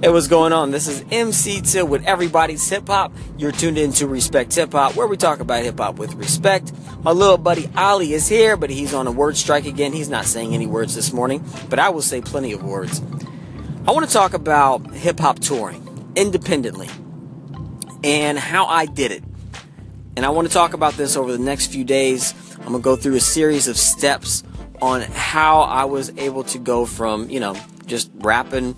Hey, 0.00 0.10
what's 0.10 0.28
going 0.28 0.52
on? 0.52 0.70
This 0.70 0.86
is 0.86 1.04
MC 1.10 1.60
Till 1.60 1.84
with 1.84 2.04
Everybody's 2.04 2.70
Hip 2.70 2.86
Hop. 2.86 3.12
You're 3.36 3.50
tuned 3.50 3.78
into 3.78 4.06
Respect 4.06 4.54
Hip 4.54 4.70
Hop, 4.70 4.94
where 4.94 5.08
we 5.08 5.16
talk 5.16 5.40
about 5.40 5.64
hip 5.64 5.78
hop 5.80 5.96
with 5.96 6.14
respect. 6.14 6.72
My 7.02 7.10
little 7.10 7.36
buddy 7.36 7.68
Ali 7.76 8.12
is 8.12 8.28
here, 8.28 8.56
but 8.56 8.70
he's 8.70 8.94
on 8.94 9.08
a 9.08 9.10
word 9.10 9.36
strike 9.36 9.66
again. 9.66 9.92
He's 9.92 10.08
not 10.08 10.24
saying 10.24 10.54
any 10.54 10.68
words 10.68 10.94
this 10.94 11.12
morning, 11.12 11.44
but 11.68 11.80
I 11.80 11.88
will 11.88 12.02
say 12.02 12.20
plenty 12.20 12.52
of 12.52 12.62
words. 12.62 13.02
I 13.88 13.90
want 13.90 14.06
to 14.06 14.12
talk 14.12 14.34
about 14.34 14.88
hip 14.94 15.18
hop 15.18 15.40
touring 15.40 16.12
independently 16.14 16.88
and 18.04 18.38
how 18.38 18.66
I 18.66 18.86
did 18.86 19.10
it. 19.10 19.24
And 20.16 20.24
I 20.24 20.30
want 20.30 20.46
to 20.46 20.54
talk 20.54 20.74
about 20.74 20.94
this 20.94 21.16
over 21.16 21.32
the 21.32 21.42
next 21.42 21.72
few 21.72 21.82
days. 21.82 22.34
I'm 22.60 22.68
going 22.68 22.74
to 22.74 22.78
go 22.78 22.94
through 22.94 23.16
a 23.16 23.20
series 23.20 23.66
of 23.66 23.76
steps 23.76 24.44
on 24.80 25.00
how 25.00 25.62
I 25.62 25.86
was 25.86 26.16
able 26.16 26.44
to 26.44 26.58
go 26.60 26.86
from, 26.86 27.28
you 27.30 27.40
know, 27.40 27.56
just 27.86 28.12
rapping 28.14 28.76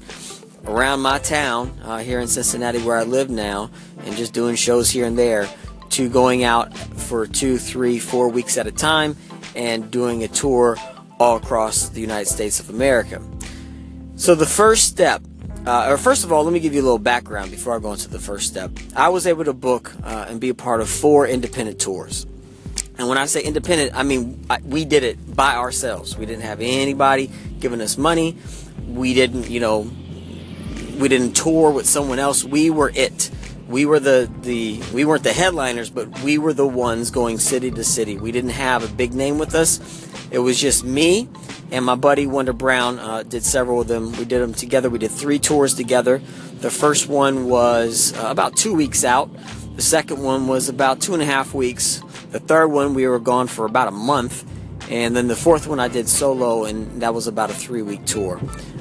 around 0.66 1.00
my 1.00 1.18
town 1.18 1.78
uh, 1.82 1.98
here 1.98 2.20
in 2.20 2.28
Cincinnati 2.28 2.78
where 2.78 2.96
I 2.96 3.04
live 3.04 3.30
now 3.30 3.70
and 4.04 4.16
just 4.16 4.32
doing 4.32 4.56
shows 4.56 4.90
here 4.90 5.06
and 5.06 5.18
there 5.18 5.48
to 5.90 6.08
going 6.08 6.44
out 6.44 6.76
for 6.76 7.26
two, 7.26 7.58
three, 7.58 7.98
four 7.98 8.28
weeks 8.28 8.56
at 8.56 8.66
a 8.66 8.72
time 8.72 9.16
and 9.56 9.90
doing 9.90 10.22
a 10.22 10.28
tour 10.28 10.76
all 11.18 11.36
across 11.36 11.88
the 11.88 12.00
United 12.00 12.26
States 12.26 12.60
of 12.60 12.70
America. 12.70 13.22
So 14.16 14.34
the 14.34 14.46
first 14.46 14.84
step, 14.84 15.22
uh, 15.66 15.88
or 15.88 15.96
first 15.96 16.24
of 16.24 16.32
all, 16.32 16.44
let 16.44 16.52
me 16.52 16.60
give 16.60 16.74
you 16.74 16.80
a 16.80 16.84
little 16.84 16.98
background 16.98 17.50
before 17.50 17.74
I 17.74 17.78
go 17.78 17.92
into 17.92 18.08
the 18.08 18.18
first 18.18 18.46
step. 18.46 18.70
I 18.94 19.08
was 19.08 19.26
able 19.26 19.44
to 19.44 19.52
book 19.52 19.92
uh, 20.04 20.26
and 20.28 20.40
be 20.40 20.50
a 20.50 20.54
part 20.54 20.80
of 20.80 20.88
four 20.88 21.26
independent 21.26 21.80
tours. 21.80 22.26
And 22.98 23.08
when 23.08 23.18
I 23.18 23.26
say 23.26 23.42
independent, 23.42 23.94
I 23.94 24.02
mean 24.02 24.46
we 24.64 24.84
did 24.84 25.02
it 25.02 25.34
by 25.34 25.56
ourselves. 25.56 26.16
We 26.16 26.26
didn't 26.26 26.42
have 26.42 26.60
anybody 26.60 27.30
giving 27.58 27.80
us 27.80 27.96
money. 27.96 28.36
We 28.86 29.14
didn't, 29.14 29.48
you 29.48 29.60
know, 29.60 29.90
we 31.00 31.08
didn't 31.08 31.32
tour 31.32 31.70
with 31.70 31.86
someone 31.86 32.18
else. 32.18 32.44
We 32.44 32.70
were 32.70 32.92
it. 32.94 33.30
We 33.68 33.86
were 33.86 34.00
the, 34.00 34.30
the 34.42 34.82
we 34.92 35.04
weren't 35.04 35.22
the 35.24 35.32
headliners, 35.32 35.90
but 35.90 36.20
we 36.20 36.38
were 36.38 36.52
the 36.52 36.66
ones 36.66 37.10
going 37.10 37.38
city 37.38 37.70
to 37.70 37.84
city. 37.84 38.18
We 38.18 38.32
didn't 38.32 38.50
have 38.50 38.84
a 38.84 38.92
big 38.94 39.14
name 39.14 39.38
with 39.38 39.54
us. 39.54 39.80
It 40.30 40.40
was 40.40 40.60
just 40.60 40.84
me 40.84 41.28
and 41.70 41.84
my 41.84 41.94
buddy 41.94 42.26
Wonder 42.26 42.52
Brown 42.52 42.98
uh, 42.98 43.22
did 43.22 43.44
several 43.44 43.80
of 43.80 43.88
them. 43.88 44.12
We 44.12 44.24
did 44.24 44.42
them 44.42 44.54
together. 44.54 44.90
We 44.90 44.98
did 44.98 45.10
three 45.10 45.38
tours 45.38 45.74
together. 45.74 46.20
The 46.60 46.70
first 46.70 47.08
one 47.08 47.48
was 47.48 48.12
uh, 48.16 48.26
about 48.28 48.56
two 48.56 48.74
weeks 48.74 49.04
out. 49.04 49.30
The 49.76 49.82
second 49.82 50.22
one 50.22 50.48
was 50.48 50.68
about 50.68 51.00
two 51.00 51.14
and 51.14 51.22
a 51.22 51.26
half 51.26 51.54
weeks. 51.54 52.02
The 52.30 52.40
third 52.40 52.68
one 52.68 52.94
we 52.94 53.06
were 53.06 53.20
gone 53.20 53.46
for 53.46 53.66
about 53.66 53.88
a 53.88 53.92
month 53.92 54.44
and 54.90 55.14
then 55.14 55.28
the 55.28 55.36
fourth 55.36 55.68
one 55.68 55.78
I 55.78 55.88
did 55.88 56.08
solo, 56.08 56.64
and 56.64 57.00
that 57.00 57.14
was 57.14 57.28
about 57.28 57.48
a 57.50 57.54
three 57.54 57.82
week 57.82 58.04
tour. 58.04 58.40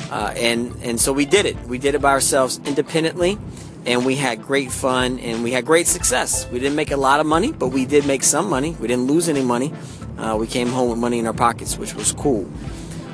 Uh, 0.10 0.34
and 0.36 0.76
and 0.82 1.00
so 1.00 1.14
we 1.14 1.26
did 1.26 1.46
it. 1.46 1.56
We 1.68 1.78
did 1.78 1.94
it 1.94 2.02
by 2.02 2.10
ourselves 2.10 2.60
independently, 2.66 3.38
and 3.86 4.06
we 4.06 4.16
had 4.16 4.42
great 4.42 4.72
fun 4.72 5.20
and 5.20 5.44
we 5.44 5.52
had 5.52 5.66
great 5.66 5.88
success. 5.88 6.48
We 6.52 6.60
didn't 6.60 6.76
make 6.76 6.92
a 6.92 6.98
lot 6.98 7.20
of 7.20 7.28
money, 7.28 7.52
but 7.52 7.68
we 7.68 7.86
did 7.86 8.06
make 8.08 8.24
some 8.24 8.50
money. 8.50 8.76
We 8.80 8.88
didn't 8.88 9.06
lose 9.06 9.30
any 9.30 9.44
money. 9.44 9.72
Uh, 10.18 10.36
we 10.38 10.48
came 10.48 10.68
home 10.70 10.90
with 10.90 11.00
money 11.00 11.20
in 11.20 11.28
our 11.28 11.34
pockets, 11.34 11.78
which 11.78 11.94
was 11.94 12.12
cool. 12.12 12.50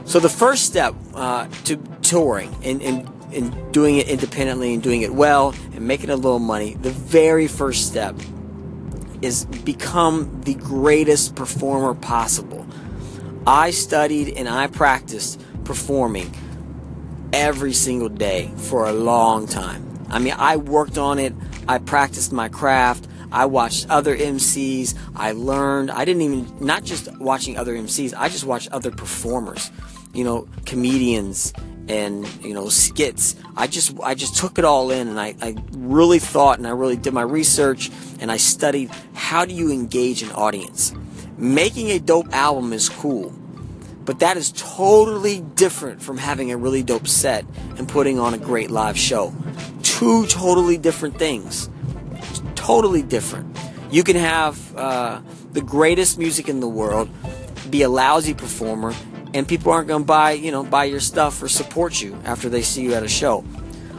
So 0.06 0.20
the 0.20 0.30
first 0.30 0.66
step 0.66 0.96
uh, 1.14 1.48
to 1.66 1.78
touring 2.02 2.56
and, 2.64 2.82
and 2.82 3.09
and 3.34 3.74
doing 3.74 3.98
it 3.98 4.08
independently 4.08 4.74
and 4.74 4.82
doing 4.82 5.02
it 5.02 5.14
well 5.14 5.54
and 5.74 5.82
making 5.82 6.09
a 6.09 6.16
little 6.16 6.40
money, 6.40 6.76
the 6.76 6.92
very 6.92 7.48
first 7.48 7.86
step 7.88 8.16
is 9.22 9.46
become 9.46 10.42
the 10.46 10.54
greatest 10.54 11.36
performer 11.36 11.94
possible. 11.94 12.66
I 13.48 13.70
studied 13.70 14.38
and 14.38 14.50
I 14.50 14.66
practiced 14.68 15.40
performing 15.66 16.34
every 17.32 17.74
single 17.74 18.10
day 18.10 18.52
for 18.58 18.88
a 18.88 18.94
long 18.94 19.46
time. 19.48 19.84
I 20.10 20.18
mean, 20.18 20.34
I 20.36 20.58
worked 20.58 20.98
on 20.98 21.20
it, 21.20 21.34
I 21.68 21.78
practiced 21.78 22.32
my 22.32 22.50
craft. 22.50 23.08
I 23.32 23.48
watched 23.48 23.90
other 23.90 24.16
MCs. 24.16 24.96
I 25.16 25.34
learned. 25.34 25.92
I 25.92 26.06
didn't 26.06 26.22
even, 26.22 26.66
not 26.66 26.86
just 26.86 27.12
watching 27.18 27.58
other 27.58 27.75
MCs, 27.75 28.14
I 28.16 28.30
just 28.30 28.46
watched 28.46 28.72
other 28.72 28.92
performers, 28.92 29.72
you 30.14 30.24
know, 30.24 30.48
comedians 30.66 31.52
and, 31.90 32.25
you 32.44 32.53
know, 32.53 32.69
skits. 32.69 33.36
I 33.58 33.68
just, 33.68 34.00
I 34.02 34.16
just 34.16 34.38
took 34.38 34.58
it 34.58 34.64
all 34.64 34.90
in 34.90 35.08
and 35.08 35.19
I, 35.19 35.36
I 35.42 35.56
really 35.72 36.19
thought 36.19 36.59
and 36.59 36.68
I 36.68 36.72
really 36.72 36.96
did 36.96 37.14
my 37.14 37.24
research 37.24 37.92
and 38.22 38.31
I 38.31 38.38
studied 38.38 38.90
how 39.14 39.44
do 39.44 39.53
you 39.53 39.72
engage 39.72 40.24
an 40.24 40.31
audience 40.31 40.94
making 41.38 41.92
a 41.92 42.00
dope 42.00 42.31
album 42.34 42.74
is 42.74 42.90
cool. 42.90 43.34
But 44.06 44.20
that 44.20 44.38
is 44.38 44.54
totally 44.56 45.42
different 45.42 46.02
from 46.02 46.18
having 46.18 46.52
a 46.52 46.58
really 46.58 46.84
dope 46.84 47.08
set 47.08 47.44
and 47.78 47.88
putting 47.88 48.20
on 48.20 48.34
a 48.34 48.38
great 48.38 48.70
live 48.70 48.98
show. 48.98 49.34
Two 49.82 50.28
totally 50.28 50.78
different 50.78 51.18
things. 51.18 51.70
Totally 52.54 53.02
different. 53.02 53.58
You 53.92 54.04
can 54.04 54.16
have 54.16 54.76
uh, 54.76 55.22
the 55.54 55.62
greatest 55.62 56.20
music 56.20 56.50
in 56.50 56.60
the 56.60 56.68
world, 56.68 57.10
be 57.70 57.82
a 57.82 57.90
lousy 57.90 58.34
performer, 58.34 58.94
and 59.34 59.48
people 59.48 59.72
aren't 59.72 59.88
going 59.88 60.04
to 60.04 60.08
buy, 60.08 60.32
you 60.32 60.52
know, 60.52 60.64
buy 60.64 60.86
your 60.86 61.00
stuff 61.00 61.42
or 61.42 61.48
support 61.48 62.02
you 62.02 62.18
after 62.26 62.48
they 62.48 62.62
see 62.62 62.84
you 62.84 62.94
at 62.94 63.04
a 63.04 63.08
show. 63.08 63.44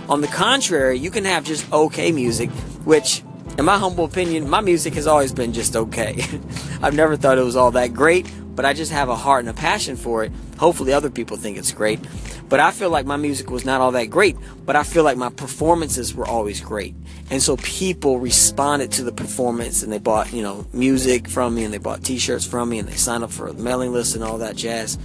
On 0.08 0.20
the 0.20 0.28
contrary, 0.28 0.98
you 0.98 1.10
can 1.10 1.24
have 1.24 1.44
just 1.44 1.70
okay 1.72 2.12
music, 2.12 2.50
which 2.84 3.22
in 3.58 3.64
my 3.64 3.78
humble 3.78 4.04
opinion, 4.04 4.48
my 4.48 4.60
music 4.60 4.94
has 4.94 5.06
always 5.06 5.32
been 5.32 5.52
just 5.52 5.74
okay. 5.74 6.16
I've 6.82 6.94
never 6.94 7.16
thought 7.16 7.38
it 7.38 7.44
was 7.44 7.56
all 7.56 7.70
that 7.72 7.94
great, 7.94 8.30
but 8.56 8.64
I 8.64 8.72
just 8.72 8.90
have 8.90 9.08
a 9.08 9.14
heart 9.14 9.40
and 9.40 9.50
a 9.50 9.52
passion 9.52 9.96
for 9.96 10.24
it. 10.24 10.32
Hopefully, 10.58 10.92
other 10.92 11.10
people 11.10 11.36
think 11.36 11.58
it's 11.58 11.72
great. 11.72 12.00
But 12.48 12.58
I 12.58 12.70
feel 12.70 12.90
like 12.90 13.06
my 13.06 13.16
music 13.16 13.50
was 13.50 13.64
not 13.64 13.80
all 13.80 13.92
that 13.92 14.06
great, 14.06 14.36
but 14.64 14.76
I 14.76 14.82
feel 14.82 15.04
like 15.04 15.16
my 15.16 15.30
performances 15.30 16.14
were 16.14 16.26
always 16.26 16.60
great. 16.60 16.94
And 17.30 17.42
so 17.42 17.56
people 17.58 18.18
responded 18.18 18.92
to 18.92 19.04
the 19.04 19.12
performance 19.12 19.82
and 19.82 19.92
they 19.92 19.98
bought, 19.98 20.32
you 20.32 20.42
know, 20.42 20.66
music 20.72 21.28
from 21.28 21.54
me 21.54 21.64
and 21.64 21.74
they 21.74 21.78
bought 21.78 22.02
t 22.02 22.18
shirts 22.18 22.46
from 22.46 22.68
me 22.68 22.78
and 22.78 22.88
they 22.88 22.96
signed 22.96 23.24
up 23.24 23.32
for 23.32 23.52
the 23.52 23.62
mailing 23.62 23.92
list 23.92 24.14
and 24.14 24.24
all 24.24 24.38
that 24.38 24.56
jazz. 24.56 24.98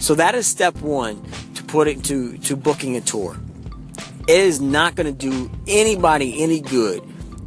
So 0.00 0.14
that 0.16 0.34
is 0.34 0.46
step 0.46 0.76
one 0.80 1.24
to 1.54 1.62
put 1.62 1.86
it 1.86 2.02
to, 2.04 2.36
to 2.38 2.56
booking 2.56 2.96
a 2.96 3.00
tour. 3.00 3.36
It 4.28 4.40
is 4.40 4.60
not 4.60 4.96
going 4.96 5.06
to 5.06 5.12
do 5.12 5.50
anybody 5.66 6.42
any 6.42 6.60
good 6.60 7.02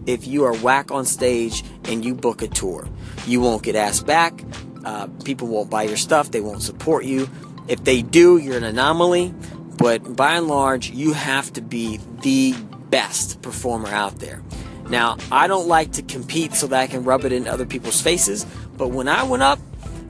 if 0.07 0.27
you 0.27 0.45
are 0.45 0.55
whack 0.55 0.91
on 0.91 1.05
stage 1.05 1.63
and 1.85 2.03
you 2.05 2.15
book 2.15 2.41
a 2.41 2.47
tour. 2.47 2.87
You 3.27 3.41
won't 3.41 3.63
get 3.63 3.75
asked 3.75 4.05
back. 4.05 4.41
Uh, 4.85 5.07
people 5.23 5.47
won't 5.47 5.69
buy 5.69 5.83
your 5.83 5.97
stuff. 5.97 6.31
They 6.31 6.41
won't 6.41 6.61
support 6.61 7.05
you. 7.05 7.27
If 7.67 7.83
they 7.83 8.01
do, 8.01 8.37
you're 8.37 8.57
an 8.57 8.63
anomaly. 8.63 9.33
But 9.77 10.15
by 10.15 10.35
and 10.35 10.47
large, 10.47 10.91
you 10.91 11.13
have 11.13 11.51
to 11.53 11.61
be 11.61 11.99
the 12.21 12.53
best 12.89 13.41
performer 13.41 13.89
out 13.89 14.19
there. 14.19 14.41
Now, 14.89 15.17
I 15.31 15.47
don't 15.47 15.67
like 15.67 15.93
to 15.93 16.03
compete 16.03 16.53
so 16.53 16.67
that 16.67 16.79
I 16.79 16.87
can 16.87 17.03
rub 17.03 17.25
it 17.25 17.31
in 17.31 17.47
other 17.47 17.65
people's 17.65 18.01
faces. 18.01 18.45
But 18.77 18.89
when 18.89 19.07
I 19.07 19.23
went 19.23 19.43
up 19.43 19.59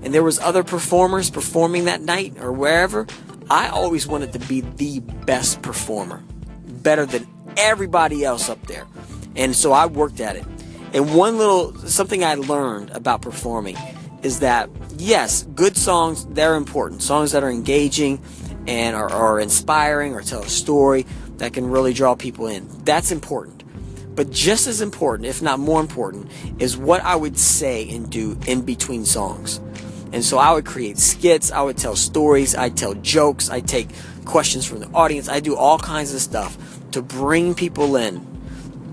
and 0.03 0.13
there 0.13 0.23
was 0.23 0.37
other 0.39 0.63
performers 0.63 1.29
performing 1.29 1.85
that 1.85 2.01
night 2.01 2.35
or 2.39 2.51
wherever, 2.51 3.07
I 3.49 3.69
always 3.69 4.05
wanted 4.05 4.33
to 4.33 4.39
be 4.39 4.61
the 4.61 4.99
best 4.99 5.61
performer, 5.61 6.21
better 6.65 7.05
than 7.05 7.27
everybody 7.57 8.25
else 8.25 8.49
up 8.49 8.65
there. 8.67 8.85
And 9.35 9.55
so 9.55 9.71
I 9.71 9.85
worked 9.85 10.19
at 10.19 10.35
it. 10.35 10.45
And 10.93 11.15
one 11.15 11.37
little 11.37 11.75
something 11.87 12.23
I 12.23 12.35
learned 12.35 12.89
about 12.91 13.21
performing 13.21 13.77
is 14.25 14.39
that 14.39 14.69
yes, 14.97 15.43
good 15.53 15.77
songs 15.77 16.25
they're 16.25 16.55
important. 16.55 17.03
Songs 17.03 17.31
that 17.31 17.43
are 17.43 17.51
engaging 17.51 18.19
and 18.67 18.95
are, 18.95 19.11
are 19.11 19.39
inspiring 19.39 20.15
or 20.15 20.21
tell 20.21 20.41
a 20.41 20.49
story 20.49 21.05
that 21.37 21.53
can 21.53 21.69
really 21.69 21.93
draw 21.93 22.15
people 22.15 22.47
in. 22.47 22.67
That's 22.83 23.11
important. 23.11 23.63
But 24.15 24.31
just 24.31 24.65
as 24.65 24.81
important, 24.81 25.27
if 25.27 25.41
not 25.41 25.59
more 25.59 25.79
important, 25.79 26.31
is 26.57 26.75
what 26.75 27.01
I 27.03 27.15
would 27.15 27.37
say 27.37 27.87
and 27.89 28.09
do 28.09 28.37
in 28.47 28.63
between 28.63 29.05
songs. 29.05 29.61
And 30.11 30.23
so 30.23 30.39
I 30.39 30.53
would 30.53 30.65
create 30.65 30.97
skits, 30.97 31.51
I 31.51 31.61
would 31.61 31.77
tell 31.77 31.95
stories, 31.95 32.55
I'd 32.55 32.77
tell 32.77 32.95
jokes, 32.95 33.49
I'd 33.51 33.67
take 33.67 33.89
questions 34.23 34.65
from 34.65 34.79
the 34.79 34.87
audience, 34.87 35.29
I 35.29 35.39
do 35.39 35.55
all 35.55 35.77
kinds 35.77 36.13
of 36.15 36.21
stuff 36.21 36.57
to 36.91 37.01
bring 37.01 37.53
people 37.53 37.95
in 37.95 38.25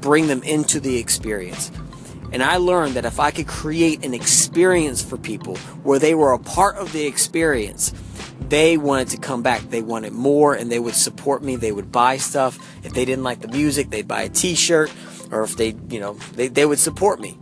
bring 0.02 0.26
them 0.26 0.42
into 0.42 0.80
the 0.80 0.98
experience. 0.98 1.70
And 2.32 2.42
I 2.42 2.56
learned 2.56 2.94
that 2.94 3.04
if 3.04 3.20
I 3.20 3.30
could 3.30 3.46
create 3.46 4.04
an 4.04 4.14
experience 4.14 5.02
for 5.02 5.18
people 5.18 5.56
where 5.84 5.98
they 5.98 6.14
were 6.14 6.32
a 6.32 6.38
part 6.38 6.76
of 6.76 6.92
the 6.92 7.06
experience, 7.06 7.92
they 8.40 8.76
wanted 8.76 9.08
to 9.08 9.18
come 9.18 9.42
back. 9.42 9.60
They 9.62 9.82
wanted 9.82 10.12
more 10.12 10.54
and 10.54 10.72
they 10.72 10.78
would 10.78 10.94
support 10.94 11.42
me. 11.42 11.56
They 11.56 11.72
would 11.72 11.92
buy 11.92 12.16
stuff. 12.16 12.58
If 12.84 12.94
they 12.94 13.04
didn't 13.04 13.24
like 13.24 13.40
the 13.40 13.48
music, 13.48 13.90
they'd 13.90 14.08
buy 14.08 14.22
a 14.22 14.28
t 14.28 14.54
shirt 14.54 14.92
or 15.30 15.42
if 15.42 15.56
they, 15.56 15.74
you 15.88 16.00
know, 16.00 16.14
they, 16.34 16.48
they 16.48 16.66
would 16.66 16.78
support 16.78 17.20
me. 17.20 17.38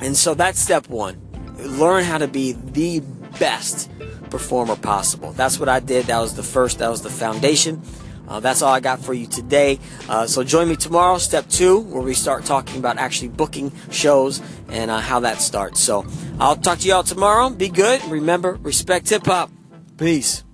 And 0.00 0.16
so 0.16 0.34
that's 0.34 0.58
step 0.58 0.88
one. 0.88 1.20
Learn 1.58 2.04
how 2.04 2.18
to 2.18 2.28
be 2.28 2.52
the 2.52 3.00
best 3.38 3.90
performer 4.30 4.76
possible. 4.76 5.32
That's 5.32 5.60
what 5.60 5.68
I 5.68 5.80
did. 5.80 6.06
That 6.06 6.20
was 6.20 6.34
the 6.34 6.42
first, 6.42 6.78
that 6.78 6.88
was 6.88 7.02
the 7.02 7.10
foundation. 7.10 7.82
Uh, 8.32 8.40
that's 8.40 8.62
all 8.62 8.72
I 8.72 8.80
got 8.80 8.98
for 8.98 9.12
you 9.12 9.26
today. 9.26 9.78
Uh, 10.08 10.26
so 10.26 10.42
join 10.42 10.66
me 10.66 10.74
tomorrow, 10.74 11.18
step 11.18 11.46
two, 11.50 11.80
where 11.80 12.02
we 12.02 12.14
start 12.14 12.46
talking 12.46 12.78
about 12.78 12.96
actually 12.96 13.28
booking 13.28 13.70
shows 13.90 14.40
and 14.70 14.90
uh, 14.90 15.00
how 15.00 15.20
that 15.20 15.42
starts. 15.42 15.80
So 15.80 16.06
I'll 16.40 16.56
talk 16.56 16.78
to 16.78 16.88
y'all 16.88 17.02
tomorrow. 17.02 17.50
Be 17.50 17.68
good. 17.68 18.02
Remember, 18.06 18.54
respect 18.62 19.10
hip 19.10 19.26
hop. 19.26 19.50
Peace. 19.98 20.44